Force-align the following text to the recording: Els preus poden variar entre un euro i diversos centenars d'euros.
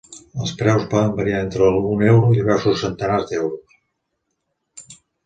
Els 0.43 0.51
preus 0.59 0.85
poden 0.93 1.11
variar 1.19 1.41
entre 1.47 1.67
un 1.91 2.01
euro 2.07 2.31
i 2.31 2.37
diversos 2.39 2.81
centenars 2.85 3.29
d'euros. 3.33 4.97